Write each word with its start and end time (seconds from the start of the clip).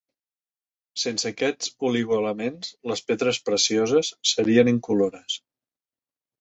Sense 1.01 1.27
aquests 1.29 1.69
oligoelements, 1.89 2.73
les 2.93 3.05
pedres 3.11 3.43
precioses 3.51 4.13
serien 4.33 4.75
incolores. 4.77 5.41